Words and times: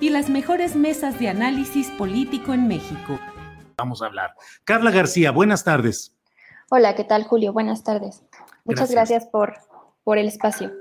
y 0.00 0.08
las 0.08 0.30
mejores 0.30 0.76
mesas 0.76 1.18
de 1.18 1.28
análisis 1.28 1.88
político 1.90 2.54
en 2.54 2.66
México. 2.66 3.20
Vamos 3.76 4.02
a 4.02 4.06
hablar. 4.06 4.34
Carla 4.64 4.90
García, 4.90 5.30
buenas 5.30 5.62
tardes. 5.62 6.16
Hola, 6.70 6.94
¿qué 6.94 7.04
tal 7.04 7.24
Julio? 7.24 7.52
Buenas 7.52 7.84
tardes. 7.84 8.24
Muchas 8.64 8.90
gracias, 8.90 9.26
por, 9.26 9.54
por 10.02 10.18
el 10.18 10.28
espacio. 10.28 10.72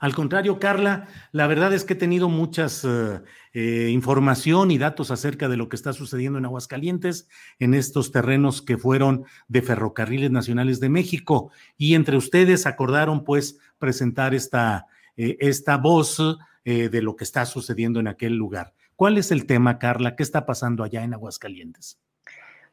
Al 0.00 0.14
contrario, 0.14 0.58
Carla, 0.58 1.06
la 1.30 1.46
verdad 1.46 1.72
es 1.72 1.84
que 1.84 1.92
he 1.92 1.96
tenido 1.96 2.28
muchas 2.28 2.84
eh, 2.84 3.20
eh, 3.52 3.90
información 3.92 4.70
y 4.70 4.78
datos 4.78 5.10
acerca 5.10 5.48
de 5.48 5.56
lo 5.56 5.68
que 5.68 5.76
está 5.76 5.92
sucediendo 5.92 6.38
en 6.38 6.44
Aguascalientes, 6.44 7.28
en 7.60 7.74
estos 7.74 8.10
terrenos 8.10 8.62
que 8.62 8.78
fueron 8.78 9.24
de 9.46 9.62
Ferrocarriles 9.62 10.30
Nacionales 10.30 10.80
de 10.80 10.88
México. 10.88 11.52
Y 11.76 11.94
entre 11.94 12.16
ustedes 12.16 12.66
acordaron, 12.66 13.22
pues, 13.22 13.58
presentar 13.78 14.34
esta, 14.34 14.86
eh, 15.16 15.36
esta 15.40 15.76
voz 15.76 16.18
de 16.64 17.02
lo 17.02 17.16
que 17.16 17.24
está 17.24 17.44
sucediendo 17.44 17.98
en 18.00 18.08
aquel 18.08 18.36
lugar. 18.36 18.72
¿Cuál 18.96 19.18
es 19.18 19.32
el 19.32 19.46
tema, 19.46 19.78
Carla? 19.78 20.14
¿Qué 20.14 20.22
está 20.22 20.46
pasando 20.46 20.84
allá 20.84 21.02
en 21.02 21.14
Aguascalientes? 21.14 21.98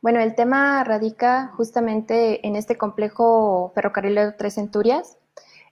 Bueno, 0.01 0.21
el 0.21 0.35
tema 0.35 0.83
radica 0.83 1.51
justamente 1.57 2.45
en 2.47 2.55
este 2.55 2.77
complejo 2.77 3.71
ferrocarrilero 3.75 4.35
Tres 4.37 4.55
Centurias, 4.55 5.17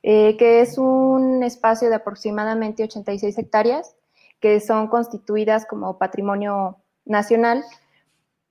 eh, 0.03 0.35
que 0.37 0.61
es 0.61 0.77
un 0.77 1.43
espacio 1.43 1.89
de 1.89 1.95
aproximadamente 1.95 2.83
86 2.83 3.37
hectáreas, 3.37 3.95
que 4.41 4.59
son 4.59 4.87
constituidas 4.87 5.65
como 5.65 5.97
patrimonio 5.97 6.77
nacional. 7.05 7.63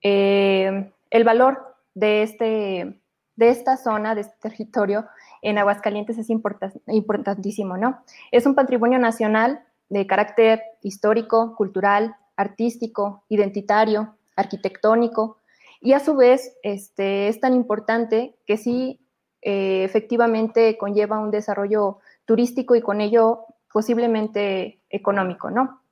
Eh, 0.03 0.91
el 1.10 1.25
valor 1.25 1.76
de, 1.94 2.22
este, 2.22 3.00
de 3.37 3.51
esta 3.51 3.77
zona, 3.77 4.15
de 4.15 4.23
este 4.23 4.37
territorio 4.41 5.07
en 5.43 5.59
Aguascalientes 5.59 6.19
es 6.19 6.29
importantísimo, 6.31 7.77
¿no? 7.77 8.03
Es 8.33 8.47
un 8.47 8.55
patrimonio 8.55 8.99
nacional 8.99 9.63
de 9.89 10.07
carácter 10.07 10.63
histórico, 10.83 11.55
cultural, 11.55 12.17
artístico, 12.37 13.23
identitario, 13.29 14.17
arquitectónico, 14.35 15.39
y 15.81 15.93
a 15.93 16.01
su 16.01 16.17
vez 16.17 16.57
este, 16.63 17.29
es 17.29 17.39
tan 17.39 17.55
importante 17.55 18.35
que 18.47 18.57
sí 18.57 19.01
eh, 19.43 19.85
efectivamente 19.85 20.77
conlleva 20.79 21.19
un 21.19 21.31
desarrollo 21.31 21.99
turístico 22.25 22.75
y 22.75 22.81
con 22.81 23.01
ello 23.01 23.45
posiblemente 23.73 24.81
económico, 24.91 25.51
¿no? 25.51 25.83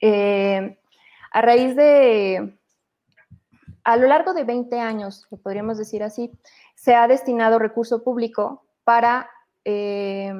Eh, 0.00 0.76
a 1.30 1.40
raíz 1.40 1.76
de, 1.76 2.58
a 3.86 3.96
lo 3.96 4.06
largo 4.06 4.34
de 4.34 4.44
20 4.44 4.78
años, 4.80 5.26
lo 5.30 5.38
podríamos 5.38 5.78
decir 5.78 6.02
así, 6.02 6.30
se 6.74 6.94
ha 6.94 7.08
destinado 7.08 7.58
recurso 7.58 8.02
público 8.02 8.64
para 8.84 9.30
eh, 9.64 10.32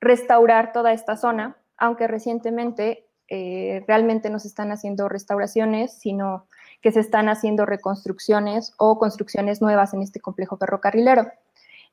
restaurar 0.00 0.72
toda 0.72 0.92
esta 0.92 1.16
zona, 1.16 1.56
aunque 1.76 2.08
recientemente 2.08 3.06
realmente 3.88 4.30
no 4.30 4.38
se 4.38 4.46
están 4.46 4.70
haciendo 4.70 5.08
restauraciones, 5.08 5.98
sino 5.98 6.46
que 6.84 6.92
se 6.92 7.00
están 7.00 7.30
haciendo 7.30 7.64
reconstrucciones 7.64 8.74
o 8.76 8.98
construcciones 8.98 9.62
nuevas 9.62 9.94
en 9.94 10.02
este 10.02 10.20
complejo 10.20 10.58
ferrocarrilero. 10.58 11.26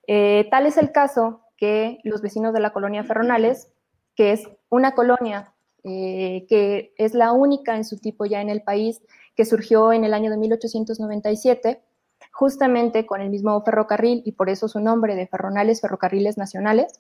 Eh, 0.06 0.50
tal 0.52 0.66
es 0.66 0.76
el 0.76 0.92
caso 0.92 1.40
que 1.56 2.00
los 2.04 2.22
vecinos 2.22 2.54
de 2.54 2.60
la 2.60 2.74
colonia 2.74 3.06
Ferronales, 3.06 3.72
que 4.16 4.34
es 4.34 4.50
una 4.70 4.92
colonia 4.92 5.54
eh, 5.86 6.46
que 6.50 6.94
es 6.98 7.14
la 7.14 7.32
única 7.32 7.78
en 7.78 7.86
su 7.86 8.00
tipo 8.00 8.26
ya 8.26 8.42
en 8.42 8.50
el 8.50 8.64
país, 8.64 9.02
que 9.36 9.46
surgió 9.46 9.94
en 9.94 10.04
el 10.04 10.14
año 10.14 10.30
de 10.30 10.38
1897, 10.38 11.82
justamente 12.32 13.06
con 13.06 13.22
el 13.22 13.30
mismo 13.30 13.62
ferrocarril 13.64 14.22
y 14.26 14.34
por 14.34 14.50
eso 14.50 14.68
su 14.68 14.80
nombre 14.80 15.16
de 15.16 15.28
Ferronales 15.28 15.82
Ferrocarriles 15.82 16.38
Nacionales. 16.38 16.94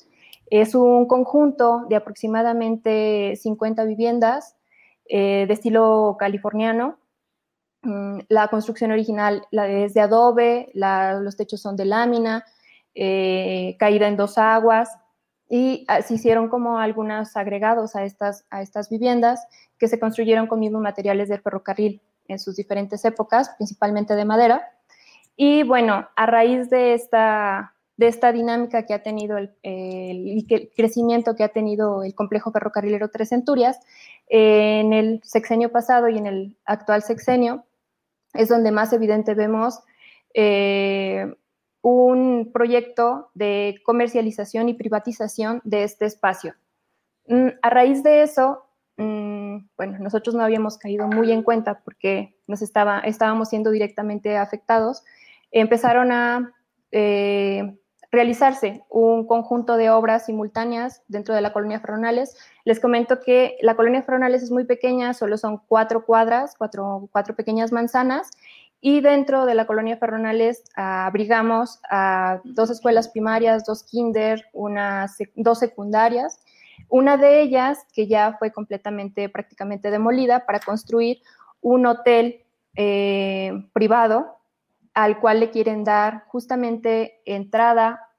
Es 0.49 0.75
un 0.75 1.07
conjunto 1.07 1.85
de 1.89 1.95
aproximadamente 1.95 3.35
50 3.35 3.85
viviendas 3.85 4.55
eh, 5.07 5.45
de 5.47 5.53
estilo 5.53 6.17
californiano, 6.19 6.97
Mm, 7.83 8.19
la 8.29 8.47
construcción 8.49 8.91
original 8.91 9.47
es 9.51 9.93
de 9.95 10.01
adobe, 10.01 10.69
los 10.73 11.35
techos 11.35 11.61
son 11.61 11.75
de 11.75 11.85
lámina, 11.85 12.45
eh, 12.93 13.75
caída 13.79 14.07
en 14.07 14.17
dos 14.17 14.37
aguas, 14.37 14.89
y 15.49 15.85
ah, 15.87 16.01
se 16.01 16.13
hicieron 16.15 16.47
como 16.49 16.77
algunos 16.79 17.35
agregados 17.35 17.95
a 17.95 18.05
estas, 18.05 18.45
a 18.51 18.61
estas 18.61 18.89
viviendas 18.89 19.45
que 19.77 19.87
se 19.87 19.99
construyeron 19.99 20.47
con 20.47 20.59
mismos 20.59 20.81
materiales 20.81 21.27
del 21.29 21.41
ferrocarril 21.41 22.01
en 22.31 22.39
sus 22.39 22.55
diferentes 22.55 23.03
épocas, 23.05 23.49
principalmente 23.57 24.15
de 24.15 24.25
madera. 24.25 24.67
Y 25.35 25.63
bueno, 25.63 26.07
a 26.15 26.25
raíz 26.25 26.69
de 26.69 26.93
esta, 26.93 27.73
de 27.97 28.07
esta 28.07 28.31
dinámica 28.31 28.85
que 28.85 28.93
ha 28.93 29.03
tenido 29.03 29.37
el, 29.37 29.55
el, 29.63 30.45
crecimiento 30.75 31.35
que 31.35 31.43
ha 31.43 31.49
tenido 31.49 32.03
el 32.03 32.13
complejo 32.15 32.51
ferrocarrilero 32.51 33.09
Tres 33.09 33.29
Centurias, 33.29 33.79
en 34.27 34.93
el 34.93 35.21
sexenio 35.23 35.71
pasado 35.71 36.09
y 36.09 36.17
en 36.17 36.25
el 36.25 36.57
actual 36.65 37.03
sexenio, 37.03 37.65
es 38.33 38.49
donde 38.49 38.71
más 38.71 38.93
evidente 38.93 39.33
vemos 39.33 39.79
eh, 40.33 41.33
un 41.81 42.51
proyecto 42.53 43.31
de 43.33 43.81
comercialización 43.83 44.69
y 44.69 44.73
privatización 44.73 45.61
de 45.63 45.83
este 45.83 46.05
espacio. 46.05 46.55
Mm, 47.27 47.47
a 47.61 47.69
raíz 47.69 48.03
de 48.03 48.23
eso, 48.23 48.65
mm, 48.97 49.69
bueno, 49.77 49.99
nosotros 49.99 50.35
no 50.35 50.43
habíamos 50.43 50.77
caído 50.77 51.07
muy 51.07 51.31
en 51.31 51.43
cuenta 51.43 51.81
porque 51.83 52.35
nos 52.47 52.61
estaba, 52.61 52.99
estábamos 52.99 53.49
siendo 53.49 53.71
directamente 53.71 54.37
afectados. 54.37 55.03
Empezaron 55.51 56.11
a 56.11 56.53
eh, 56.91 57.77
realizarse 58.11 58.83
un 58.89 59.25
conjunto 59.25 59.77
de 59.77 59.89
obras 59.89 60.25
simultáneas 60.25 61.01
dentro 61.07 61.33
de 61.33 61.41
la 61.41 61.53
colonia 61.53 61.79
Ferronales. 61.79 62.37
Les 62.65 62.79
comento 62.79 63.21
que 63.21 63.57
la 63.61 63.75
colonia 63.75 64.03
Ferronales 64.03 64.43
es 64.43 64.51
muy 64.51 64.65
pequeña, 64.65 65.13
solo 65.13 65.37
son 65.37 65.61
cuatro 65.67 66.05
cuadras, 66.05 66.55
cuatro, 66.57 67.07
cuatro 67.11 67.35
pequeñas 67.35 67.71
manzanas, 67.71 68.29
y 68.81 68.99
dentro 68.99 69.45
de 69.45 69.53
la 69.53 69.65
colonia 69.65 69.97
Ferronales 69.97 70.63
abrigamos 70.75 71.79
a 71.89 72.41
dos 72.43 72.71
escuelas 72.71 73.07
primarias, 73.07 73.63
dos 73.63 73.83
kinder, 73.83 74.43
unas, 74.53 75.17
dos 75.35 75.59
secundarias, 75.59 76.41
una 76.91 77.17
de 77.17 77.41
ellas 77.41 77.79
que 77.93 78.05
ya 78.05 78.35
fue 78.37 78.51
completamente, 78.51 79.29
prácticamente 79.29 79.89
demolida 79.89 80.45
para 80.45 80.59
construir 80.59 81.21
un 81.61 81.85
hotel 81.85 82.43
eh, 82.75 83.53
privado 83.73 84.37
al 84.93 85.19
cual 85.21 85.39
le 85.39 85.51
quieren 85.51 85.85
dar 85.85 86.25
justamente 86.27 87.21
entrada, 87.25 88.09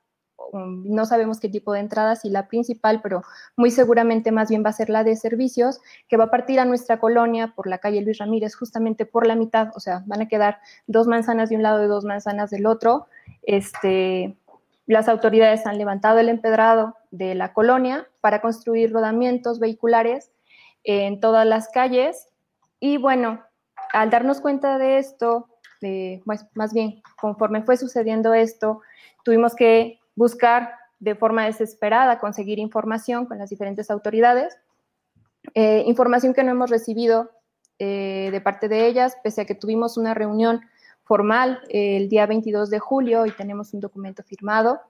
um, 0.53 0.85
no 0.87 1.05
sabemos 1.05 1.39
qué 1.39 1.51
tipo 1.51 1.75
de 1.75 1.81
entrada, 1.81 2.17
si 2.17 2.31
la 2.31 2.49
principal, 2.49 3.03
pero 3.03 3.23
muy 3.57 3.71
seguramente 3.71 4.33
más 4.33 4.49
bien 4.49 4.65
va 4.65 4.71
a 4.71 4.73
ser 4.73 4.89
la 4.89 5.05
de 5.05 5.17
servicios, 5.17 5.81
que 6.09 6.17
va 6.17 6.25
a 6.25 6.31
partir 6.31 6.59
a 6.59 6.65
nuestra 6.65 6.99
colonia 6.99 7.53
por 7.55 7.67
la 7.67 7.77
calle 7.77 8.01
Luis 8.01 8.19
Ramírez, 8.19 8.55
justamente 8.55 9.05
por 9.05 9.27
la 9.27 9.37
mitad, 9.37 9.71
o 9.75 9.81
sea, 9.81 10.03
van 10.07 10.23
a 10.23 10.29
quedar 10.29 10.61
dos 10.87 11.07
manzanas 11.07 11.51
de 11.51 11.57
un 11.57 11.63
lado 11.63 11.85
y 11.85 11.89
dos 11.89 12.07
manzanas 12.07 12.49
del 12.49 12.65
otro. 12.65 13.07
Este, 13.43 14.39
las 14.87 15.09
autoridades 15.09 15.67
han 15.67 15.77
levantado 15.77 16.21
el 16.21 16.31
empedrado, 16.31 16.97
de 17.13 17.35
la 17.37 17.53
colonia 17.53 18.09
para 18.21 18.41
construir 18.41 18.93
rodamientos 18.93 19.61
vehiculares 19.61 20.33
en 20.83 21.21
todas 21.21 21.47
las 21.47 21.69
calles. 21.69 22.29
Y 22.81 22.97
bueno, 22.97 23.45
al 23.93 24.11
darnos 24.11 24.41
cuenta 24.41 24.79
de 24.79 24.99
esto, 24.99 25.47
pues, 25.81 26.47
más 26.55 26.73
bien, 26.73 27.03
conforme 27.21 27.63
fue 27.63 27.77
sucediendo 27.77 28.35
esto, 28.35 28.81
tuvimos 29.25 29.55
que 29.55 30.01
buscar 30.17 30.75
de 30.99 31.15
forma 31.15 31.45
desesperada 31.45 32.19
conseguir 32.19 32.59
información 32.59 33.27
con 33.27 33.39
las 33.39 33.51
diferentes 33.51 33.91
autoridades, 33.91 34.57
eh, 35.55 35.85
información 35.87 36.33
que 36.33 36.45
no 36.45 36.53
hemos 36.53 36.71
recibido 36.71 37.31
eh, 37.79 38.31
de 38.33 38.41
parte 38.41 38.69
de 38.69 38.87
ellas, 38.87 39.17
pese 39.23 39.43
a 39.43 39.45
que 39.45 39.55
tuvimos 39.55 39.97
una 39.97 40.15
reunión 40.15 40.61
formal 41.03 41.61
el 41.69 42.09
día 42.09 42.27
22 42.27 42.71
de 42.71 42.79
julio 42.79 43.27
y 43.27 43.33
tenemos 43.33 43.75
un 43.75 43.81
documento 43.81 44.23
firmado 44.23 44.81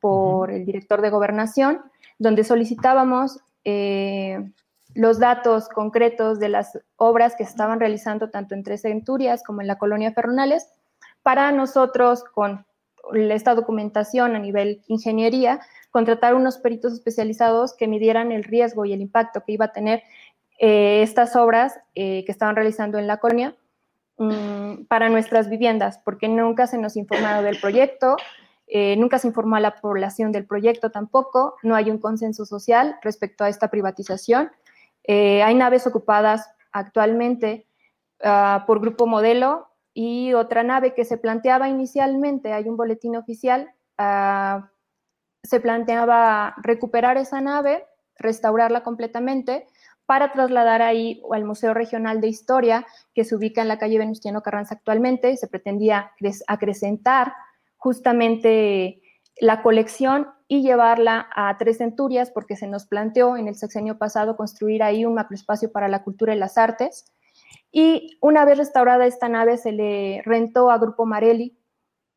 por 0.00 0.50
el 0.50 0.64
director 0.64 1.00
de 1.02 1.10
gobernación, 1.10 1.80
donde 2.18 2.44
solicitábamos 2.44 3.40
eh, 3.64 4.50
los 4.94 5.18
datos 5.18 5.68
concretos 5.68 6.40
de 6.40 6.48
las 6.48 6.78
obras 6.96 7.36
que 7.36 7.42
estaban 7.42 7.80
realizando 7.80 8.30
tanto 8.30 8.54
en 8.54 8.62
Tres 8.62 8.82
Centurias 8.82 9.42
como 9.42 9.60
en 9.60 9.66
la 9.66 9.78
colonia 9.78 10.12
Fernales, 10.12 10.68
para 11.22 11.52
nosotros, 11.52 12.24
con 12.24 12.64
esta 13.12 13.54
documentación 13.54 14.34
a 14.34 14.38
nivel 14.38 14.82
ingeniería, 14.88 15.60
contratar 15.90 16.34
unos 16.34 16.58
peritos 16.58 16.92
especializados 16.92 17.74
que 17.74 17.88
midieran 17.88 18.32
el 18.32 18.44
riesgo 18.44 18.84
y 18.84 18.92
el 18.92 19.00
impacto 19.00 19.42
que 19.44 19.52
iba 19.52 19.66
a 19.66 19.72
tener 19.72 20.02
eh, 20.58 21.02
estas 21.02 21.36
obras 21.36 21.78
eh, 21.94 22.24
que 22.24 22.32
estaban 22.32 22.56
realizando 22.56 22.98
en 22.98 23.06
la 23.06 23.18
colonia 23.18 23.54
mm, 24.18 24.84
para 24.88 25.08
nuestras 25.08 25.48
viviendas, 25.48 25.98
porque 26.04 26.28
nunca 26.28 26.66
se 26.66 26.78
nos 26.78 26.96
informado 26.96 27.42
del 27.42 27.60
proyecto, 27.60 28.16
eh, 28.68 28.96
nunca 28.96 29.18
se 29.18 29.28
informó 29.28 29.56
a 29.56 29.60
la 29.60 29.80
población 29.80 30.32
del 30.32 30.46
proyecto 30.46 30.90
tampoco, 30.90 31.56
no 31.62 31.74
hay 31.74 31.90
un 31.90 31.98
consenso 31.98 32.44
social 32.44 32.96
respecto 33.02 33.44
a 33.44 33.48
esta 33.48 33.68
privatización. 33.68 34.50
hay 35.06 35.54
naves 35.54 35.86
ocupadas 35.86 36.48
actualmente 36.72 37.66
ah, 38.22 38.64
por 38.66 38.80
Grupo 38.80 39.06
Modelo 39.06 39.68
y 39.94 40.32
otra 40.34 40.62
nave 40.62 40.94
que 40.94 41.04
se 41.04 41.18
planteaba 41.18 41.68
inicialmente, 41.68 42.52
hay 42.52 42.68
un 42.68 42.76
boletín 42.76 43.16
oficial, 43.16 43.70
ah, 43.98 44.70
se 45.42 45.60
planteaba 45.60 46.54
recuperar 46.58 47.16
esa 47.16 47.40
nave, 47.40 47.84
restaurarla 48.16 48.82
completamente 48.82 49.66
para 50.06 50.32
trasladar 50.32 50.82
ahí 50.82 51.22
al 51.32 51.44
Museo 51.44 51.74
Regional 51.74 52.20
de 52.20 52.28
Historia, 52.28 52.86
que 53.14 53.24
se 53.24 53.36
ubica 53.36 53.60
en 53.60 53.68
la 53.68 53.78
calle 53.78 53.98
Venustiano 53.98 54.42
Carranza 54.42 54.74
actualmente. 54.74 55.36
Se 55.36 55.48
pretendía 55.48 56.12
acrecentar 56.46 57.34
justamente 57.78 59.00
la 59.40 59.62
colección 59.62 60.28
y 60.48 60.62
llevarla 60.62 61.28
a 61.34 61.56
Tres 61.58 61.78
Centurias, 61.78 62.30
porque 62.30 62.56
se 62.56 62.66
nos 62.66 62.86
planteó 62.86 63.36
en 63.36 63.48
el 63.48 63.54
sexenio 63.54 63.98
pasado 63.98 64.36
construir 64.36 64.82
ahí 64.82 65.04
un 65.04 65.14
macroespacio 65.14 65.72
para 65.72 65.88
la 65.88 66.02
cultura 66.02 66.34
y 66.34 66.38
las 66.38 66.58
artes. 66.58 67.04
Y 67.70 68.18
una 68.20 68.44
vez 68.44 68.58
restaurada 68.58 69.06
esta 69.06 69.28
nave, 69.28 69.58
se 69.58 69.72
le 69.72 70.22
rentó 70.24 70.70
a 70.70 70.78
Grupo 70.78 71.06
Marelli 71.06 71.58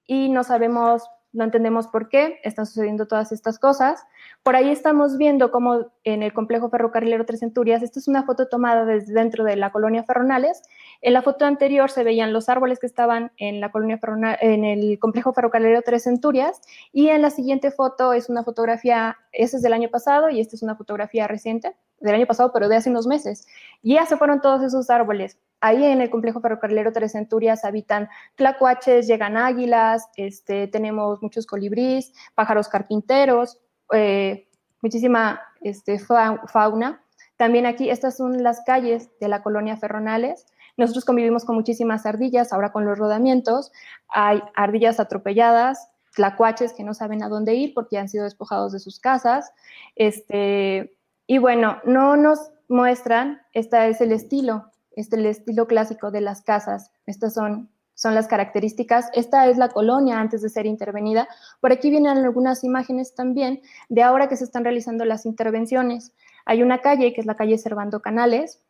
y 0.05 0.29
no 0.29 0.43
sabemos 0.43 1.03
no 1.33 1.43
entendemos 1.43 1.87
por 1.87 2.09
qué 2.09 2.39
están 2.43 2.65
sucediendo 2.65 3.07
todas 3.07 3.31
estas 3.31 3.57
cosas. 3.57 4.03
Por 4.43 4.55
ahí 4.55 4.69
estamos 4.69 5.17
viendo 5.17 5.51
cómo 5.51 5.91
en 6.03 6.23
el 6.23 6.33
complejo 6.33 6.69
ferrocarrilero 6.69 7.25
Tres 7.25 7.39
Centurias, 7.39 7.83
esta 7.83 7.99
es 7.99 8.07
una 8.07 8.23
foto 8.23 8.47
tomada 8.47 8.85
desde 8.85 9.13
dentro 9.13 9.43
de 9.43 9.55
la 9.55 9.71
colonia 9.71 10.03
Ferronales. 10.03 10.61
En 11.01 11.13
la 11.13 11.21
foto 11.21 11.45
anterior 11.45 11.89
se 11.89 12.03
veían 12.03 12.33
los 12.33 12.49
árboles 12.49 12.79
que 12.79 12.87
estaban 12.87 13.31
en 13.37 13.61
la 13.61 13.71
colonia 13.71 13.99
en 14.41 14.65
el 14.65 14.99
complejo 14.99 15.33
ferrocarrilero 15.33 15.81
Tres 15.81 16.03
Centurias 16.03 16.61
y 16.91 17.07
en 17.07 17.21
la 17.21 17.29
siguiente 17.29 17.71
foto 17.71 18.13
es 18.13 18.29
una 18.29 18.43
fotografía, 18.43 19.17
esa 19.31 19.57
es 19.57 19.63
del 19.63 19.73
año 19.73 19.89
pasado 19.89 20.29
y 20.29 20.41
esta 20.41 20.55
es 20.55 20.63
una 20.63 20.75
fotografía 20.75 21.27
reciente 21.27 21.75
del 21.99 22.15
año 22.15 22.25
pasado, 22.25 22.51
pero 22.51 22.67
de 22.67 22.75
hace 22.75 22.89
unos 22.89 23.07
meses. 23.07 23.47
Y 23.81 23.93
ya 23.93 24.05
se 24.05 24.17
fueron 24.17 24.41
todos 24.41 24.63
esos 24.63 24.89
árboles. 24.89 25.37
Ahí 25.61 25.85
en 25.85 26.01
el 26.01 26.09
complejo 26.09 26.41
ferrocarrilero 26.41 26.91
Tres 26.91 27.11
Centurias 27.11 27.63
habitan 27.63 28.09
tlacuaches, 28.35 29.05
llegan 29.05 29.37
águilas, 29.37 30.09
este, 30.15 30.67
tenemos 30.67 31.21
muchos 31.21 31.45
colibríes, 31.45 32.13
pájaros 32.33 32.67
carpinteros, 32.67 33.59
eh, 33.93 34.47
muchísima 34.81 35.39
este, 35.61 35.99
fauna. 35.99 37.03
También 37.37 37.67
aquí, 37.67 37.91
estas 37.91 38.17
son 38.17 38.41
las 38.41 38.61
calles 38.65 39.11
de 39.19 39.27
la 39.27 39.43
colonia 39.43 39.77
Ferronales. 39.77 40.47
Nosotros 40.77 41.05
convivimos 41.05 41.45
con 41.45 41.55
muchísimas 41.55 42.07
ardillas, 42.07 42.53
ahora 42.53 42.71
con 42.71 42.85
los 42.85 42.97
rodamientos. 42.97 43.71
Hay 44.07 44.41
ardillas 44.55 44.99
atropelladas, 44.99 45.89
tlacuaches 46.15 46.73
que 46.73 46.83
no 46.83 46.95
saben 46.95 47.21
a 47.21 47.29
dónde 47.29 47.53
ir 47.53 47.75
porque 47.75 47.99
han 47.99 48.09
sido 48.09 48.23
despojados 48.23 48.71
de 48.71 48.79
sus 48.79 48.99
casas. 48.99 49.53
Este, 49.95 50.97
y 51.27 51.37
bueno, 51.37 51.77
no 51.85 52.17
nos 52.17 52.51
muestran, 52.67 53.41
este 53.53 53.89
es 53.89 54.01
el 54.01 54.11
estilo 54.11 54.71
este, 54.95 55.15
el 55.17 55.25
estilo 55.25 55.67
clásico 55.67 56.11
de 56.11 56.21
las 56.21 56.41
casas. 56.41 56.91
Estas 57.05 57.33
son, 57.33 57.69
son 57.93 58.15
las 58.15 58.27
características. 58.27 59.09
Esta 59.13 59.47
es 59.47 59.57
la 59.57 59.69
colonia 59.69 60.19
antes 60.19 60.41
de 60.41 60.49
ser 60.49 60.65
intervenida. 60.65 61.27
Por 61.59 61.71
aquí 61.71 61.89
vienen 61.89 62.17
algunas 62.17 62.63
imágenes 62.63 63.15
también 63.15 63.61
de 63.89 64.03
ahora 64.03 64.27
que 64.27 64.37
se 64.37 64.43
están 64.43 64.63
realizando 64.63 65.05
las 65.05 65.25
intervenciones. 65.25 66.13
Hay 66.45 66.63
una 66.63 66.79
calle, 66.79 67.13
que 67.13 67.21
es 67.21 67.27
la 67.27 67.35
calle 67.35 67.57
Servando 67.57 68.01
Canales. 68.01 68.61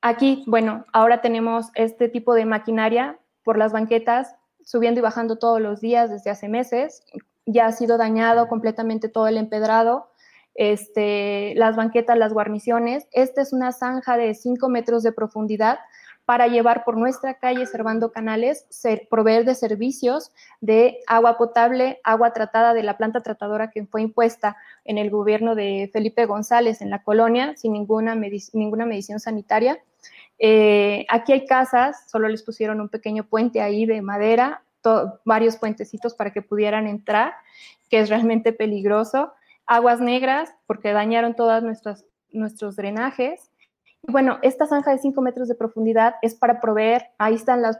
Aquí, 0.00 0.44
bueno, 0.46 0.84
ahora 0.92 1.20
tenemos 1.20 1.70
este 1.74 2.08
tipo 2.08 2.34
de 2.34 2.44
maquinaria 2.44 3.18
por 3.42 3.58
las 3.58 3.72
banquetas, 3.72 4.34
subiendo 4.64 5.00
y 5.00 5.02
bajando 5.02 5.38
todos 5.38 5.60
los 5.60 5.80
días 5.80 6.10
desde 6.10 6.30
hace 6.30 6.48
meses. 6.48 7.02
Ya 7.46 7.66
ha 7.66 7.72
sido 7.72 7.96
dañado 7.96 8.48
completamente 8.48 9.08
todo 9.08 9.26
el 9.26 9.38
empedrado 9.38 10.10
este, 10.58 11.54
las 11.54 11.76
banquetas, 11.76 12.18
las 12.18 12.32
guarniciones. 12.32 13.06
Esta 13.12 13.40
es 13.40 13.52
una 13.52 13.70
zanja 13.70 14.16
de 14.16 14.34
5 14.34 14.68
metros 14.68 15.04
de 15.04 15.12
profundidad 15.12 15.78
para 16.24 16.48
llevar 16.48 16.84
por 16.84 16.96
nuestra 16.96 17.34
calle 17.34 17.64
Servando 17.64 18.10
Canales, 18.10 18.66
ser, 18.68 19.06
proveer 19.08 19.44
de 19.44 19.54
servicios 19.54 20.32
de 20.60 20.98
agua 21.06 21.38
potable, 21.38 22.00
agua 22.02 22.32
tratada 22.32 22.74
de 22.74 22.82
la 22.82 22.98
planta 22.98 23.22
tratadora 23.22 23.70
que 23.70 23.86
fue 23.86 24.02
impuesta 24.02 24.56
en 24.84 24.98
el 24.98 25.10
gobierno 25.10 25.54
de 25.54 25.88
Felipe 25.92 26.26
González 26.26 26.82
en 26.82 26.90
la 26.90 27.04
colonia, 27.04 27.54
sin 27.56 27.72
ninguna, 27.72 28.16
ninguna 28.52 28.84
medición 28.84 29.20
sanitaria. 29.20 29.78
Eh, 30.40 31.06
aquí 31.08 31.32
hay 31.32 31.46
casas, 31.46 32.10
solo 32.10 32.28
les 32.28 32.42
pusieron 32.42 32.80
un 32.80 32.88
pequeño 32.88 33.24
puente 33.24 33.62
ahí 33.62 33.86
de 33.86 34.02
madera, 34.02 34.64
varios 35.24 35.56
puentecitos 35.56 36.14
para 36.14 36.32
que 36.32 36.42
pudieran 36.42 36.88
entrar, 36.88 37.34
que 37.88 38.00
es 38.00 38.08
realmente 38.08 38.52
peligroso 38.52 39.32
aguas 39.68 40.00
negras 40.00 40.52
porque 40.66 40.92
dañaron 40.92 41.34
todos 41.34 41.62
nuestros 42.32 42.76
drenajes. 42.76 43.50
Y 44.02 44.10
bueno, 44.10 44.38
esta 44.42 44.66
zanja 44.66 44.92
de 44.92 44.98
5 44.98 45.20
metros 45.20 45.48
de 45.48 45.54
profundidad 45.54 46.14
es 46.22 46.34
para 46.34 46.60
proveer, 46.60 47.10
ahí 47.18 47.34
están 47.34 47.62
las, 47.62 47.76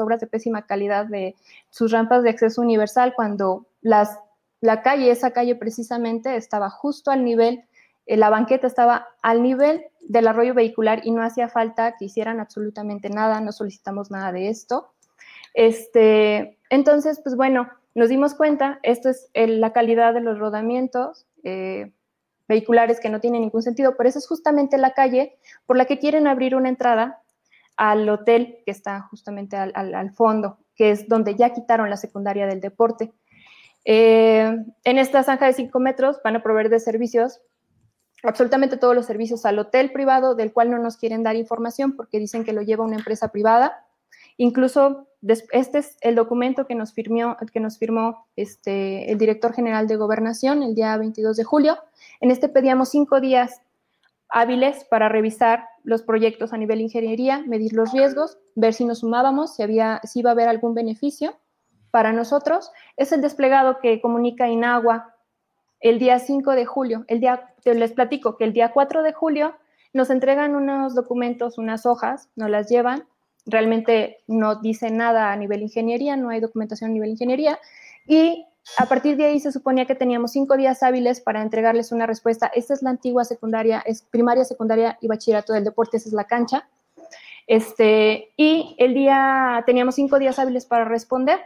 obras 0.00 0.20
de 0.20 0.26
pésima 0.26 0.66
calidad 0.66 1.06
de 1.06 1.36
sus 1.70 1.92
rampas 1.92 2.22
de 2.22 2.30
acceso 2.30 2.60
universal 2.60 3.14
cuando 3.14 3.66
la 3.80 4.82
calle, 4.82 5.10
esa 5.10 5.30
calle 5.30 5.54
precisamente 5.54 6.36
estaba 6.36 6.70
justo 6.70 7.10
al 7.10 7.24
nivel, 7.24 7.64
eh, 8.06 8.16
la 8.16 8.30
banqueta 8.30 8.66
estaba 8.66 9.06
al 9.22 9.42
nivel 9.42 9.84
del 10.00 10.26
arroyo 10.26 10.54
vehicular 10.54 11.02
y 11.04 11.10
no 11.10 11.22
hacía 11.22 11.48
falta 11.48 11.94
que 11.96 12.06
hicieran 12.06 12.40
absolutamente 12.40 13.08
nada, 13.08 13.40
no 13.40 13.52
solicitamos 13.52 14.10
nada 14.10 14.32
de 14.32 14.48
esto. 14.48 14.92
Este, 15.52 16.58
entonces, 16.70 17.20
pues 17.22 17.36
bueno, 17.36 17.68
nos 17.94 18.08
dimos 18.08 18.34
cuenta, 18.34 18.80
esto 18.82 19.08
es 19.08 19.30
la 19.34 19.72
calidad 19.72 20.14
de 20.14 20.20
los 20.20 20.38
rodamientos 20.38 21.26
eh, 21.44 21.92
vehiculares 22.48 23.00
que 23.00 23.08
no 23.08 23.20
tienen 23.20 23.42
ningún 23.42 23.62
sentido, 23.62 23.96
pero 23.96 24.08
esa 24.08 24.18
es 24.18 24.26
justamente 24.26 24.78
la 24.78 24.92
calle 24.92 25.38
por 25.66 25.76
la 25.76 25.84
que 25.84 25.98
quieren 25.98 26.26
abrir 26.26 26.56
una 26.56 26.68
entrada 26.68 27.22
al 27.76 28.08
hotel 28.08 28.58
que 28.64 28.70
está 28.70 29.02
justamente 29.02 29.56
al, 29.56 30.12
fondo, 30.12 30.58
que 30.76 30.90
es 30.90 31.08
donde 31.08 31.34
ya 31.36 31.52
quitaron 31.52 31.88
la 31.90 31.96
secundaria 31.96 32.46
del 32.46 32.60
deporte. 32.60 33.12
Eh, 33.84 34.56
en 34.84 34.98
esta 34.98 35.22
zanja 35.22 35.46
de 35.46 35.52
5 35.52 35.78
metros 35.80 36.20
van 36.22 36.36
a 36.36 36.42
proveer 36.42 36.68
de 36.68 36.80
servicios, 36.80 37.40
absolutamente 38.22 38.76
todos 38.76 38.94
los 38.94 39.06
servicios 39.06 39.44
al 39.44 39.58
hotel 39.58 39.92
privado, 39.92 40.34
del 40.34 40.52
cual 40.52 40.70
no 40.70 40.78
nos 40.78 40.96
quieren 40.96 41.22
dar 41.22 41.36
información 41.36 41.96
porque 41.96 42.18
dicen 42.18 42.44
que 42.44 42.52
lo 42.52 42.62
lleva 42.62 42.84
una 42.84 42.96
empresa 42.96 43.28
privada. 43.28 43.86
Incluso 44.36 45.08
este 45.52 45.78
es 45.78 45.96
el 46.00 46.14
documento 46.14 46.66
que 46.66 46.74
nos 46.74 46.92
firmó, 46.92 48.26
este, 48.36 49.10
el 49.10 49.18
director 49.18 49.54
general 49.54 49.88
de 49.88 49.96
gobernación 49.96 50.62
el 50.62 50.74
día 50.74 50.96
22 50.96 51.36
de 51.36 51.44
julio. 51.44 51.78
En 52.20 52.30
este 52.30 52.48
pedíamos 52.48 52.90
cinco 52.90 53.20
días 53.20 53.60
hábiles 54.28 54.84
para 54.84 55.08
revisar 55.08 55.66
los 55.84 56.02
proyectos 56.02 56.52
a 56.52 56.56
nivel 56.56 56.80
ingeniería, 56.80 57.42
medir 57.46 57.72
los 57.72 57.92
riesgos, 57.92 58.38
ver 58.54 58.74
si 58.74 58.84
nos 58.84 59.00
sumábamos, 59.00 59.54
si, 59.54 59.62
había, 59.62 60.00
si 60.04 60.20
iba 60.20 60.30
a 60.30 60.32
haber 60.32 60.48
algún 60.48 60.74
beneficio 60.74 61.36
para 61.90 62.12
nosotros. 62.12 62.72
Es 62.96 63.12
el 63.12 63.20
desplegado 63.20 63.78
que 63.80 64.00
comunica 64.00 64.48
Inagua 64.48 65.14
el 65.80 65.98
día 65.98 66.18
5 66.18 66.52
de 66.52 66.66
julio. 66.66 67.04
El 67.08 67.20
día, 67.20 67.54
les 67.64 67.92
platico 67.92 68.36
que 68.36 68.44
el 68.44 68.52
día 68.52 68.72
4 68.72 69.02
de 69.02 69.12
julio 69.12 69.54
nos 69.92 70.10
entregan 70.10 70.56
unos 70.56 70.94
documentos, 70.94 71.56
unas 71.56 71.86
hojas, 71.86 72.28
nos 72.34 72.50
las 72.50 72.68
llevan 72.68 73.06
realmente 73.46 74.18
no 74.26 74.56
dice 74.56 74.90
nada 74.90 75.32
a 75.32 75.36
nivel 75.36 75.62
ingeniería, 75.62 76.16
no 76.16 76.30
hay 76.30 76.40
documentación 76.40 76.90
a 76.90 76.94
nivel 76.94 77.10
ingeniería. 77.10 77.58
Y 78.06 78.46
a 78.78 78.86
partir 78.86 79.16
de 79.16 79.26
ahí 79.26 79.40
se 79.40 79.52
suponía 79.52 79.84
que 79.86 79.94
teníamos 79.94 80.32
cinco 80.32 80.56
días 80.56 80.82
hábiles 80.82 81.20
para 81.20 81.42
entregarles 81.42 81.92
una 81.92 82.06
respuesta. 82.06 82.50
Esta 82.54 82.74
es 82.74 82.82
la 82.82 82.90
antigua 82.90 83.24
secundaria, 83.24 83.82
es 83.84 84.02
primaria, 84.02 84.44
secundaria 84.44 84.98
y 85.00 85.08
bachillerato 85.08 85.52
del 85.52 85.64
deporte, 85.64 85.98
esa 85.98 86.08
es 86.08 86.14
la 86.14 86.24
cancha. 86.24 86.68
Este, 87.46 88.32
y 88.36 88.74
el 88.78 88.94
día, 88.94 89.62
teníamos 89.66 89.96
cinco 89.96 90.18
días 90.18 90.38
hábiles 90.38 90.64
para 90.64 90.84
responder 90.84 91.40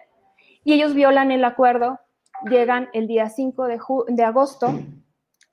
y 0.62 0.74
ellos 0.74 0.94
violan 0.94 1.32
el 1.32 1.44
acuerdo, 1.44 1.98
llegan 2.48 2.88
el 2.92 3.06
día 3.06 3.28
5 3.28 3.66
de, 3.66 3.80
de 4.08 4.22
agosto, 4.22 4.78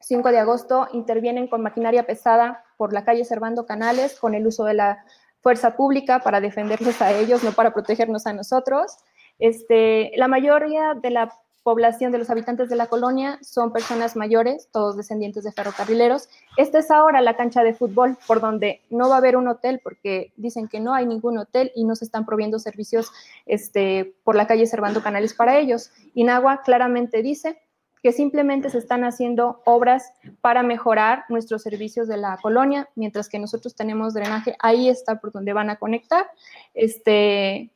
5 0.02 0.32
de 0.32 0.38
agosto, 0.40 0.88
intervienen 0.94 1.48
con 1.48 1.62
maquinaria 1.62 2.06
pesada 2.06 2.64
por 2.78 2.94
la 2.94 3.04
calle 3.04 3.26
Servando 3.26 3.66
Canales 3.66 4.20
con 4.20 4.36
el 4.36 4.46
uso 4.46 4.66
de 4.66 4.76
la 4.76 5.06
fuerza 5.46 5.76
pública 5.76 6.22
para 6.22 6.42
defenderlos 6.42 7.04
a 7.04 7.12
ellos, 7.12 7.44
no 7.44 7.52
para 7.52 7.72
protegernos 7.72 8.26
a 8.26 8.34
nosotros. 8.34 8.98
Este, 9.38 10.12
la 10.16 10.28
mayoría 10.28 10.96
de 10.96 11.12
la 11.12 11.32
población 11.62 12.12
de 12.12 12.18
los 12.18 12.32
habitantes 12.32 12.68
de 12.68 12.76
la 12.76 12.88
colonia 12.88 13.38
son 13.44 13.72
personas 13.72 14.16
mayores, 14.16 14.70
todos 14.72 14.98
descendientes 14.98 15.44
de 15.44 15.52
ferrocarrileros. 15.52 16.30
Esta 16.58 16.80
es 16.80 16.90
ahora 16.90 17.22
la 17.22 17.36
cancha 17.36 17.62
de 17.62 17.76
fútbol 17.76 18.18
por 18.26 18.42
donde 18.42 18.82
no 18.90 19.08
va 19.08 19.16
a 19.16 19.18
haber 19.20 19.38
un 19.38 19.48
hotel 19.48 19.82
porque 19.84 20.34
dicen 20.36 20.68
que 20.68 20.80
no 20.80 20.96
hay 20.96 21.06
ningún 21.06 21.38
hotel 21.38 21.72
y 21.76 21.84
no 21.84 21.96
se 21.96 22.06
están 22.06 22.26
proviendo 22.26 22.58
servicios 22.58 23.12
este, 23.46 24.16
por 24.24 24.36
la 24.36 24.48
calle 24.48 24.66
Servando 24.66 25.04
Canales 25.04 25.36
para 25.36 25.60
ellos. 25.60 25.92
Inagua 26.16 26.64
claramente 26.64 27.22
dice 27.22 27.62
que 28.06 28.12
simplemente 28.12 28.70
se 28.70 28.78
están 28.78 29.04
haciendo 29.04 29.64
obras 29.66 30.14
para 30.40 30.62
mejorar 30.62 31.24
nuestros 31.28 31.64
servicios 31.64 32.08
de 32.08 32.18
la 32.18 32.38
colonia, 32.38 32.88
mientras 32.94 33.30
que 33.30 33.40
nosotros 33.40 33.74
tenemos 33.74 34.14
drenaje, 34.14 34.56
ahí 34.60 34.90
está 34.90 35.20
por 35.20 35.32
donde 35.32 35.54
van 35.54 35.72
a 35.72 35.78
conectar. 35.78 36.28
Este, 36.76 37.72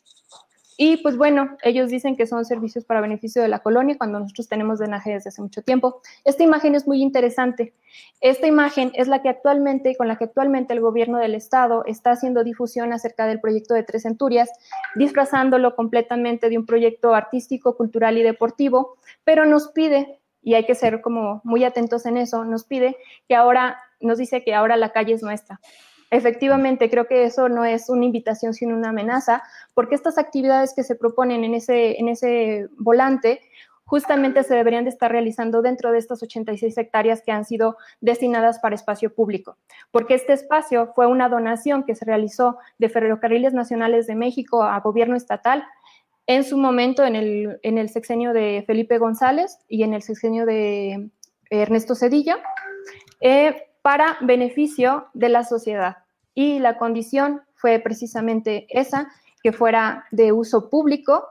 y 0.78 0.98
pues 0.98 1.18
bueno, 1.18 1.58
ellos 1.64 1.90
dicen 1.90 2.16
que 2.16 2.28
son 2.28 2.46
servicios 2.46 2.86
para 2.86 3.02
beneficio 3.02 3.42
de 3.42 3.48
la 3.48 3.60
colonia 3.60 3.98
cuando 3.98 4.20
nosotros 4.20 4.48
tenemos 4.48 4.78
drenaje 4.78 5.12
desde 5.12 5.30
hace 5.30 5.42
mucho 5.42 5.64
tiempo. 5.64 6.00
Esta 6.24 6.44
imagen 6.44 6.76
es 6.76 6.88
muy 6.88 7.02
interesante. 7.02 7.74
Esta 8.22 8.46
imagen 8.46 8.92
es 8.94 9.08
la 9.08 9.24
que 9.24 9.30
actualmente, 9.30 9.98
con 9.98 10.08
la 10.08 10.18
que 10.18 10.26
actualmente 10.26 10.74
el 10.74 10.80
gobierno 10.80 11.18
del 11.18 11.34
estado 11.34 11.84
está 11.86 12.12
haciendo 12.12 12.44
difusión 12.44 12.94
acerca 12.94 13.26
del 13.26 13.42
proyecto 13.42 13.74
de 13.74 13.82
Tres 13.82 14.04
Centurias, 14.04 14.52
disfrazándolo 14.94 15.76
completamente 15.76 16.50
de 16.50 16.58
un 16.60 16.68
proyecto 16.68 17.16
artístico, 17.16 17.76
cultural 17.76 18.18
y 18.20 18.24
deportivo, 18.24 18.96
pero 19.24 19.46
nos 19.46 19.70
pide, 19.70 20.19
y 20.42 20.54
hay 20.54 20.66
que 20.66 20.76
ser 20.76 21.02
como 21.02 21.42
muy 21.44 21.64
atentos 21.64 22.06
en 22.06 22.18
eso, 22.18 22.46
nos 22.46 22.64
pide 22.64 22.98
que 23.28 23.36
ahora, 23.36 23.78
nos 24.00 24.18
dice 24.18 24.44
que 24.44 24.54
ahora 24.54 24.78
la 24.78 24.92
calle 24.92 25.14
es 25.14 25.24
nuestra. 25.24 25.60
Efectivamente, 26.12 26.90
creo 26.90 27.08
que 27.08 27.26
eso 27.26 27.50
no 27.50 27.66
es 27.66 27.90
una 27.90 28.06
invitación, 28.06 28.54
sino 28.54 28.76
una 28.76 28.90
amenaza, 28.90 29.44
porque 29.76 29.96
estas 29.96 30.18
actividades 30.18 30.74
que 30.74 30.84
se 30.84 30.96
proponen 30.96 31.44
en 31.44 31.54
ese, 31.54 32.00
en 32.00 32.08
ese 32.08 32.68
volante 32.78 33.42
justamente 33.90 34.44
se 34.44 34.54
deberían 34.54 34.84
de 34.84 34.92
estar 34.92 35.12
realizando 35.12 35.64
dentro 35.64 35.92
de 35.92 35.98
estas 35.98 36.22
86 36.22 36.78
hectáreas 36.78 37.24
que 37.24 37.32
han 37.32 37.44
sido 37.44 37.76
destinadas 38.02 38.60
para 38.60 38.76
espacio 38.76 39.14
público, 39.14 39.58
porque 39.90 40.14
este 40.14 40.34
espacio 40.34 40.94
fue 40.94 41.08
una 41.08 41.28
donación 41.28 41.84
que 41.84 41.96
se 41.96 42.06
realizó 42.06 42.60
de 42.78 42.90
Ferrocarriles 42.90 43.54
Nacionales 43.54 44.06
de 44.06 44.14
México 44.14 44.62
a 44.62 44.80
gobierno 44.80 45.16
estatal 45.16 45.64
en 46.30 46.44
su 46.44 46.58
momento 46.58 47.04
en 47.04 47.16
el, 47.16 47.60
en 47.64 47.80
el 47.80 47.90
sexenio 47.90 48.34
de 48.34 48.64
Felipe 48.68 49.00
González 49.00 49.58
y 49.68 49.82
en 49.82 49.96
el 49.96 50.04
sexenio 50.04 50.46
de 50.46 51.10
Ernesto 51.50 51.96
Cedilla. 51.96 52.38
Eh, 53.20 53.56
para 53.82 54.18
beneficio 54.22 55.08
de 55.14 55.30
la 55.30 55.44
sociedad. 55.44 55.98
Y 56.36 56.60
la 56.60 56.78
condición 56.78 57.42
fue 57.56 57.80
precisamente 57.80 58.68
esa, 58.70 59.10
que 59.42 59.52
fuera 59.52 60.06
de 60.12 60.32
uso 60.32 60.70
público 60.70 61.28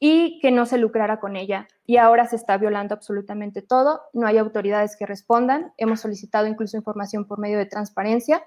y 0.00 0.40
que 0.40 0.50
no 0.50 0.66
se 0.66 0.78
lucrara 0.78 1.20
con 1.20 1.36
ella. 1.36 1.68
Y 1.86 1.98
ahora 1.98 2.26
se 2.26 2.34
está 2.34 2.56
violando 2.58 2.94
absolutamente 2.94 3.62
todo, 3.62 4.00
no 4.12 4.26
hay 4.26 4.38
autoridades 4.38 4.96
que 4.96 5.06
respondan, 5.06 5.72
hemos 5.76 6.00
solicitado 6.00 6.48
incluso 6.48 6.76
información 6.76 7.26
por 7.26 7.38
medio 7.38 7.58
de 7.58 7.66
transparencia 7.66 8.42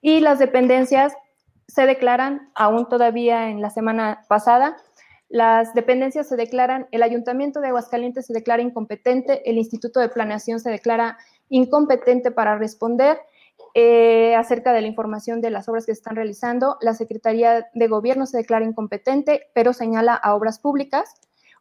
y 0.00 0.20
las 0.20 0.38
dependencias 0.38 1.12
se 1.66 1.84
declaran, 1.84 2.50
aún 2.54 2.88
todavía 2.88 3.50
en 3.50 3.60
la 3.60 3.68
semana 3.68 4.24
pasada, 4.28 4.78
las 5.28 5.74
dependencias 5.74 6.26
se 6.28 6.36
declaran, 6.36 6.86
el 6.90 7.02
Ayuntamiento 7.02 7.60
de 7.60 7.68
Aguascalientes 7.68 8.26
se 8.26 8.32
declara 8.32 8.62
incompetente, 8.62 9.48
el 9.48 9.58
Instituto 9.58 10.00
de 10.00 10.08
Planeación 10.08 10.58
se 10.58 10.70
declara 10.70 11.18
incompetente 11.50 12.30
para 12.30 12.56
responder 12.56 13.18
eh, 13.74 14.34
acerca 14.36 14.72
de 14.72 14.80
la 14.80 14.86
información 14.86 15.40
de 15.40 15.50
las 15.50 15.68
obras 15.68 15.84
que 15.84 15.94
se 15.94 16.00
están 16.00 16.16
realizando. 16.16 16.78
La 16.80 16.94
Secretaría 16.94 17.68
de 17.74 17.88
Gobierno 17.88 18.24
se 18.24 18.38
declara 18.38 18.64
incompetente, 18.64 19.50
pero 19.52 19.74
señala 19.74 20.14
a 20.14 20.34
obras 20.34 20.58
públicas. 20.58 21.14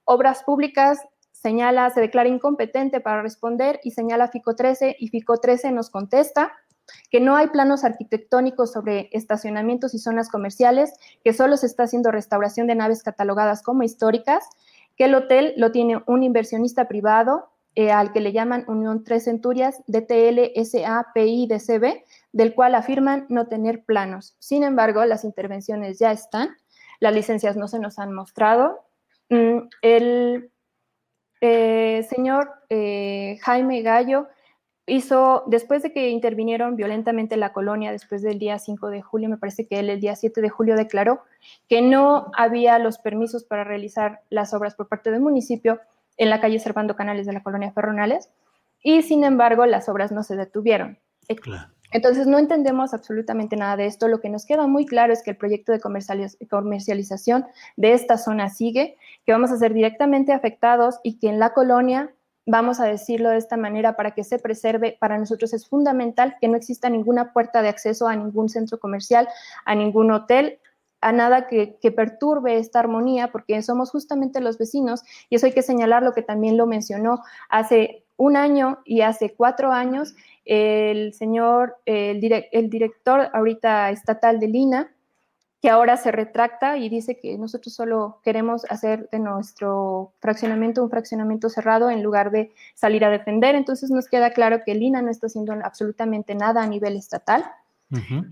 Obras 0.06 0.44
públicas 0.44 1.02
señala, 1.34 1.90
se 1.90 2.00
declara 2.00 2.30
incompetente 2.30 3.02
para 3.02 3.22
responder 3.22 3.80
y 3.84 3.92
señala 3.92 4.30
FICO 4.30 4.56
13 4.56 4.96
y 4.98 5.10
FICO 5.10 5.38
13 5.38 5.72
nos 5.72 5.90
contesta 5.90 6.54
que 7.10 7.20
no 7.20 7.36
hay 7.36 7.48
planos 7.48 7.84
arquitectónicos 7.84 8.72
sobre 8.72 9.10
estacionamientos 9.12 9.94
y 9.94 10.00
zonas 10.00 10.30
comerciales, 10.30 10.94
que 11.24 11.34
solo 11.34 11.58
se 11.58 11.66
está 11.66 11.84
haciendo 11.84 12.12
restauración 12.12 12.68
de 12.68 12.76
naves 12.76 13.04
catalogadas 13.04 13.62
como 13.62 13.84
históricas, 13.84 14.44
que 14.96 15.06
el 15.06 15.16
hotel 15.16 15.54
lo 15.58 15.72
tiene 15.72 16.02
un 16.08 16.24
inversionista 16.24 16.88
privado, 16.88 17.50
eh, 17.76 17.92
al 17.92 18.12
que 18.12 18.22
le 18.22 18.32
llaman 18.32 18.66
Unión 18.68 19.04
Tres 19.04 19.26
Centurias, 19.26 19.84
DTL, 19.86 20.52
SAPI, 20.56 21.48
DCB, 21.48 22.04
del 22.32 22.56
cual 22.56 22.74
afirman 22.74 23.28
no 23.30 23.48
tener 23.48 23.84
planos. 23.86 24.36
Sin 24.40 24.64
embargo, 24.64 25.06
las 25.06 25.24
intervenciones 25.24 26.00
ya 26.00 26.12
están, 26.12 26.58
las 27.00 27.14
licencias 27.14 27.56
no 27.56 27.68
se 27.68 27.78
nos 27.78 28.00
han 28.00 28.14
mostrado. 28.14 28.80
Mm, 29.30 29.70
el 29.84 30.52
eh, 31.42 32.08
señor 32.10 32.50
eh, 32.70 33.38
Jaime 33.44 33.84
Gallo 33.84 34.28
hizo, 34.88 35.44
después 35.48 35.84
de 35.84 35.92
que 35.92 36.10
intervinieron 36.10 36.76
violentamente 36.76 37.38
la 37.38 37.54
colonia, 37.54 37.92
después 37.92 38.22
del 38.22 38.40
día 38.40 38.58
5 38.58 38.90
de 38.90 39.02
julio, 39.02 39.30
me 39.30 39.38
parece 39.38 39.68
que 39.68 39.80
él 39.80 39.90
el 39.90 40.00
día 40.00 40.16
7 40.16 40.42
de 40.42 40.50
julio 40.50 40.76
declaró 40.76 41.22
que 41.68 41.82
no 41.82 42.32
había 42.36 42.80
los 42.80 42.98
permisos 42.98 43.44
para 43.44 43.64
realizar 43.64 44.22
las 44.30 44.54
obras 44.54 44.76
por 44.76 44.88
parte 44.88 45.12
del 45.12 45.20
municipio 45.20 45.80
en 46.18 46.30
la 46.30 46.42
calle 46.42 46.60
Servando 46.60 46.96
Canales 46.96 47.28
de 47.28 47.34
la 47.34 47.44
colonia 47.44 47.72
Ferronales, 47.72 48.32
y 48.82 49.02
sin 49.04 49.24
embargo 49.24 49.66
las 49.66 49.90
obras 49.90 50.12
no 50.12 50.24
se 50.24 50.36
detuvieron. 50.36 50.98
Entonces 51.92 52.28
no 52.28 52.38
entendemos 52.38 52.94
absolutamente 52.94 53.56
nada 53.56 53.78
de 53.78 53.86
esto. 53.86 54.08
Lo 54.08 54.20
que 54.20 54.30
nos 54.30 54.46
queda 54.46 54.68
muy 54.68 54.86
claro 54.86 55.14
es 55.14 55.24
que 55.24 55.32
el 55.32 55.38
proyecto 55.38 55.72
de 55.72 55.80
comercialización 55.80 57.46
de 57.76 57.94
esta 57.94 58.18
zona 58.18 58.50
sigue, 58.50 58.98
que 59.26 59.32
vamos 59.32 59.52
a 59.52 59.58
ser 59.58 59.74
directamente 59.74 60.34
afectados 60.34 61.00
y 61.04 61.18
que 61.20 61.30
en 61.30 61.40
la 61.40 61.54
colonia, 61.54 62.12
vamos 62.48 62.80
a 62.80 62.86
decirlo 62.86 63.30
de 63.30 63.38
esta 63.38 63.58
manera 63.58 63.96
para 63.96 64.12
que 64.12 64.24
se 64.24 64.40
preserve, 64.40 64.98
para 65.00 65.18
nosotros 65.20 65.54
es 65.54 65.68
fundamental 65.68 66.38
que 66.40 66.48
no 66.48 66.56
exista 66.56 66.90
ninguna 66.90 67.34
puerta 67.34 67.62
de 67.62 67.70
acceso 67.70 68.08
a 68.08 68.16
ningún 68.16 68.50
centro 68.50 68.80
comercial, 68.80 69.28
a 69.66 69.76
ningún 69.76 70.12
hotel, 70.12 70.60
a 71.02 71.12
nada 71.12 71.48
que, 71.48 71.78
perturbe 71.96 72.58
esta 72.58 72.80
armonía, 72.80 73.32
porque 73.32 73.62
somos 73.62 73.92
justamente 73.92 74.42
los 74.42 74.58
vecinos, 74.58 75.04
y 75.30 75.36
eso 75.36 75.46
hay 75.46 75.52
que 75.52 75.62
señalar 75.62 76.04
lo 76.04 76.14
que 76.14 76.24
también 76.24 76.58
lo 76.58 76.66
mencionó. 76.66 77.22
Hace 77.50 78.06
un 78.16 78.38
año 78.38 78.80
y 78.86 79.02
hace 79.02 79.36
cuatro 79.36 79.72
años, 79.72 80.16
el 80.46 81.14
señor, 81.14 81.76
el, 81.86 82.20
director 82.22 83.30
ahorita 83.34 83.92
estatal 83.92 84.40
de 84.40 84.48
Lina, 84.48 84.92
que 85.62 85.70
ahora 85.70 85.98
se 85.98 86.12
retracta 86.12 86.78
y 86.78 86.88
dice 86.90 87.18
que 87.18 87.38
nosotros 87.38 87.74
solo 87.74 88.20
queremos 88.24 88.66
hacer 88.70 89.10
de 89.12 89.20
nuestro 89.20 90.14
fraccionamiento 90.20 90.84
un 90.84 90.90
fraccionamiento 90.90 91.50
cerrado 91.50 91.90
en 91.90 92.04
lugar 92.04 92.30
de 92.32 92.52
salir 92.76 93.04
a 93.04 93.10
defender. 93.10 93.56
Entonces 93.56 93.90
nos 93.90 94.08
queda 94.08 94.32
claro 94.32 94.60
que 94.64 94.76
Lina 94.76 95.02
no 95.02 95.10
está 95.10 95.28
haciendo 95.28 95.54
absolutamente 95.64 96.36
nada 96.36 96.62
a 96.64 96.68
nivel 96.68 96.96
estatal. 96.96 97.44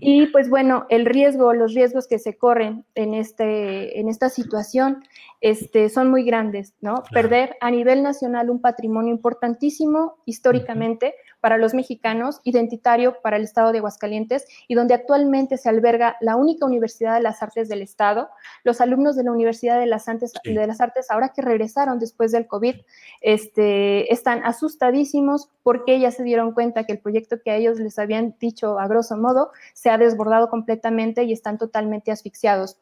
Y 0.00 0.26
pues 0.26 0.50
bueno, 0.50 0.84
el 0.90 1.06
riesgo, 1.06 1.54
los 1.54 1.72
riesgos 1.72 2.06
que 2.06 2.18
se 2.18 2.36
corren 2.36 2.84
en, 2.94 3.14
este, 3.14 3.98
en 3.98 4.10
esta 4.10 4.28
situación 4.28 5.02
este, 5.40 5.88
son 5.88 6.10
muy 6.10 6.24
grandes, 6.24 6.74
¿no? 6.82 7.02
Perder 7.10 7.56
a 7.62 7.70
nivel 7.70 8.02
nacional 8.02 8.50
un 8.50 8.60
patrimonio 8.60 9.14
importantísimo 9.14 10.16
históricamente 10.26 11.14
para 11.46 11.58
los 11.58 11.74
mexicanos, 11.74 12.40
identitario 12.42 13.20
para 13.22 13.36
el 13.36 13.44
Estado 13.44 13.70
de 13.70 13.78
Aguascalientes 13.78 14.48
y 14.66 14.74
donde 14.74 14.94
actualmente 14.94 15.58
se 15.58 15.68
alberga 15.68 16.16
la 16.20 16.34
única 16.34 16.66
Universidad 16.66 17.14
de 17.14 17.22
las 17.22 17.40
Artes 17.40 17.68
del 17.68 17.82
Estado. 17.82 18.30
Los 18.64 18.80
alumnos 18.80 19.14
de 19.14 19.22
la 19.22 19.30
Universidad 19.30 19.78
de 19.78 19.86
las, 19.86 20.08
Artes, 20.08 20.32
de 20.42 20.66
las 20.66 20.80
Artes, 20.80 21.08
ahora 21.08 21.28
que 21.28 21.42
regresaron 21.42 22.00
después 22.00 22.32
del 22.32 22.48
COVID, 22.48 22.74
este, 23.20 24.12
están 24.12 24.44
asustadísimos 24.44 25.48
porque 25.62 26.00
ya 26.00 26.10
se 26.10 26.24
dieron 26.24 26.50
cuenta 26.50 26.82
que 26.82 26.94
el 26.94 26.98
proyecto 26.98 27.36
que 27.40 27.52
a 27.52 27.54
ellos 27.54 27.78
les 27.78 27.96
habían 28.00 28.34
dicho 28.40 28.80
a 28.80 28.88
grosso 28.88 29.16
modo 29.16 29.52
se 29.72 29.88
ha 29.88 29.98
desbordado 29.98 30.50
completamente 30.50 31.22
y 31.22 31.32
están 31.32 31.58
totalmente 31.58 32.10
asfixiados. 32.10 32.80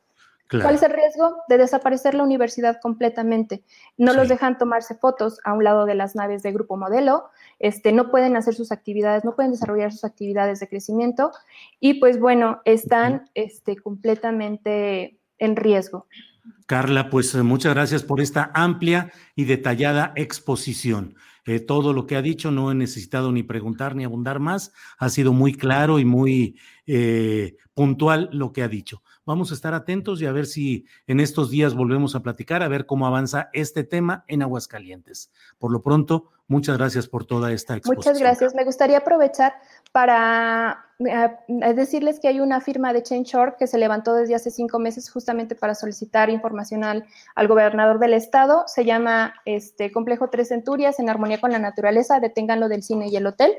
¿Cuál 0.51 0.75
es 0.75 0.83
el 0.83 0.93
riesgo 0.93 1.39
de 1.49 1.59
desaparecer 1.59 2.15
la 2.15 2.23
universidad 2.23 2.79
completamente? 2.81 3.65
No 3.97 4.13
los 4.13 4.29
dejan 4.29 4.59
tomarse 4.59 4.95
fotos 4.95 5.41
a 5.45 5.53
un 5.53 5.65
lado 5.65 5.87
de 5.87 5.95
las 5.95 6.15
naves 6.15 6.43
de 6.43 6.53
Grupo 6.53 6.77
Modelo, 6.77 7.31
este, 7.59 7.93
no 7.93 8.11
pueden 8.11 8.37
hacer 8.37 8.55
sus 8.55 8.71
actividades, 8.71 9.25
no 9.25 9.35
pueden 9.35 9.53
desarrollar 9.53 9.93
sus 9.93 10.05
actividades 10.05 10.61
de 10.61 10.69
crecimiento 10.69 11.33
y 11.81 11.95
pues 11.95 12.21
bueno, 12.21 12.61
están 12.65 13.31
este, 13.35 13.77
completamente 13.77 15.19
en 15.39 15.57
riesgo. 15.57 16.07
Carla, 16.67 17.11
pues 17.11 17.35
muchas 17.37 17.75
gracias 17.75 18.03
por 18.03 18.21
esta 18.21 18.51
amplia 18.55 19.13
y 19.35 19.45
detallada 19.45 20.13
exposición. 20.15 21.15
Todo 21.67 21.93
lo 21.93 22.07
que 22.07 22.17
ha 22.17 22.23
dicho 22.23 22.51
no 22.51 22.71
he 22.71 22.75
necesitado 22.75 23.31
ni 23.31 23.43
preguntar 23.43 23.95
ni 23.95 24.05
abundar 24.05 24.41
más. 24.41 24.73
Ha 24.99 25.11
sido 25.11 25.33
muy 25.33 25.55
claro 25.55 25.99
y 25.99 26.05
muy 26.05 26.57
eh, 26.87 27.57
puntual 27.75 28.31
lo 28.33 28.53
que 28.53 28.63
ha 28.63 28.69
dicho. 28.69 29.03
Vamos 29.27 29.51
a 29.51 29.55
estar 29.55 29.75
atentos 29.75 30.21
y 30.21 30.27
a 30.27 30.33
ver 30.33 30.47
si 30.47 30.87
en 31.07 31.21
estos 31.21 31.51
días 31.51 31.75
volvemos 31.75 32.15
a 32.15 32.23
platicar, 32.23 32.63
a 32.63 32.69
ver 32.69 32.87
cómo 32.87 33.07
avanza 33.07 33.49
este 33.53 33.85
tema 33.85 34.25
en 34.29 34.43
Aguascalientes. 34.43 35.33
Por 35.59 35.73
lo 35.73 35.83
pronto, 35.83 36.31
muchas 36.49 36.79
gracias 36.79 37.09
por 37.09 37.25
toda 37.25 37.53
esta 37.53 37.77
exposición. 37.77 38.15
Muchas 38.15 38.21
gracias. 38.21 38.55
Me 38.55 38.65
gustaría 38.65 38.99
aprovechar 38.99 39.55
para 39.93 40.85
eh, 40.99 41.75
decirles 41.75 42.21
que 42.21 42.29
hay 42.29 42.41
una 42.41 42.61
firma 42.61 42.93
de 42.93 43.03
Change.org 43.03 43.57
que 43.57 43.67
se 43.67 43.79
levantó 43.79 44.15
desde 44.15 44.35
hace 44.35 44.51
cinco 44.51 44.79
meses 44.79 45.11
justamente 45.11 45.55
para 45.55 45.75
solicitar 45.75 46.31
información 46.31 46.85
al, 46.85 47.05
gobernador 47.49 47.99
del 47.99 48.15
estado. 48.15 48.65
Se 48.67 48.85
llama 48.85 49.35
este, 49.45 49.91
Complejo 49.91 50.31
Tres 50.31 50.49
Centurias 50.49 51.01
en 51.01 51.09
armonía 51.09 51.41
con 51.41 51.51
la 51.51 51.59
naturaleza, 51.59 52.21
deténganlo 52.21 52.69
del 52.69 52.83
cine 52.83 53.09
y 53.09 53.17
el 53.17 53.27
hotel. 53.27 53.53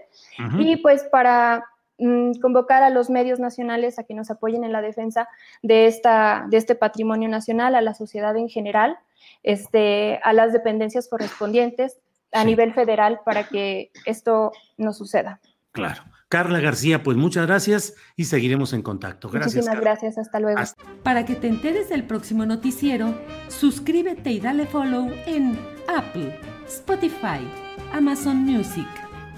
Y 0.59 0.77
pues 0.77 1.03
para 1.03 1.65
mm, 1.97 2.39
convocar 2.41 2.83
a 2.83 2.89
los 2.89 3.09
medios 3.09 3.39
nacionales 3.39 3.99
a 3.99 4.03
que 4.03 4.13
nos 4.13 4.31
apoyen 4.31 4.63
en 4.63 4.71
la 4.71 4.81
defensa 4.81 5.27
de, 5.61 5.87
esta, 5.87 6.45
de 6.49 6.57
este 6.57 6.75
patrimonio 6.75 7.27
nacional, 7.27 7.75
a 7.75 7.81
la 7.81 7.93
sociedad 7.93 8.35
en 8.37 8.47
general, 8.47 8.97
este, 9.43 10.19
a 10.23 10.31
las 10.31 10.53
dependencias 10.53 11.07
correspondientes 11.09 11.99
a 12.31 12.43
nivel 12.43 12.73
federal 12.73 13.19
para 13.25 13.47
que 13.47 13.91
esto 14.05 14.51
no 14.77 14.93
suceda. 14.93 15.39
Claro. 15.71 16.03
Carla 16.27 16.59
García, 16.59 17.03
pues 17.03 17.17
muchas 17.17 17.45
gracias 17.45 17.95
y 18.15 18.25
seguiremos 18.25 18.73
en 18.73 18.81
contacto. 18.81 19.29
Gracias. 19.29 19.55
Muchísimas 19.55 19.79
gracias, 19.79 20.17
hasta 20.17 20.39
luego. 20.39 20.59
Para 21.03 21.25
que 21.25 21.35
te 21.35 21.47
enteres 21.47 21.87
del 21.89 22.03
próximo 22.03 22.45
noticiero, 22.45 23.13
suscríbete 23.47 24.31
y 24.31 24.39
dale 24.39 24.65
follow 24.65 25.09
en 25.27 25.57
Apple, 25.87 26.39
Spotify, 26.67 27.47
Amazon 27.93 28.37
Music, 28.37 28.87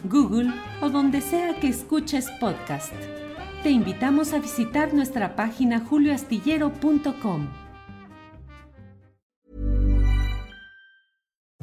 Google 0.06 0.52
o 0.82 0.90
donde 0.90 1.22
sea 1.22 1.60
que 1.60 1.68
escuches 1.68 2.30
podcast. 2.40 2.94
Te 3.64 3.70
invitamos 3.70 4.34
a 4.34 4.40
visitar 4.40 4.94
nuestra 4.94 5.36
página 5.36 5.82
julioastillero.com. 5.82 7.67